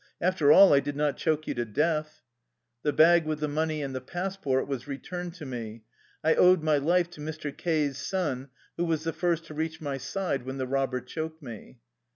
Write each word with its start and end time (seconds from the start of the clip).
After 0.19 0.51
all 0.51 0.73
I 0.73 0.79
did 0.79 0.95
not 0.95 1.15
choke 1.15 1.45
you 1.45 1.53
to 1.53 1.63
death." 1.63 2.23
The 2.81 2.91
bag 2.91 3.27
with 3.27 3.39
the 3.39 3.47
money 3.47 3.83
and 3.83 3.93
the 3.93 4.01
passport 4.01 4.67
was 4.67 4.87
returned 4.87 5.35
to 5.35 5.45
me. 5.45 5.83
I 6.23 6.33
owed 6.33 6.63
my 6.63 6.77
life 6.77 7.11
to 7.11 7.21
Mr. 7.21 7.55
К 7.55 7.85
's 7.93 7.99
son, 7.99 8.49
who 8.77 8.85
was 8.85 9.03
the 9.03 9.13
first 9.13 9.45
to 9.45 9.53
reach 9.53 9.79
my 9.79 9.97
side 9.99 10.41
when 10.43 10.57
the 10.57 10.65
robber 10.65 11.01
choked 11.01 11.43
me. 11.43 11.81